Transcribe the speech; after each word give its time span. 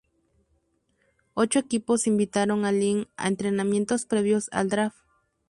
Ocho 1.35 1.59
equipos 1.59 2.07
invitaron 2.07 2.65
a 2.65 2.71
Lin 2.71 3.07
a 3.17 3.27
entrenamientos 3.27 4.07
previos 4.07 4.49
al 4.51 4.67
Draft. 4.67 4.97